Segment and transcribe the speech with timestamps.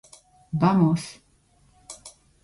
[0.51, 1.21] ばもす。